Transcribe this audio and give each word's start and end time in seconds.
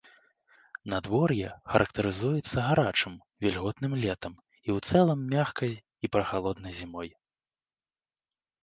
Надвор'е 0.93 1.47
характарызуецца 1.73 2.57
гарачым, 2.69 3.13
вільготным 3.47 3.93
летам 4.07 4.33
і 4.41 4.69
ў 4.79 4.91
цэлым 4.91 5.19
мяккай 5.37 5.71
і 5.79 6.05
прахалоднай 6.19 6.73
зімой. 6.81 7.09